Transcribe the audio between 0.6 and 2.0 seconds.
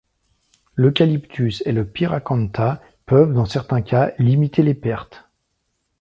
L’Eucalyptus et le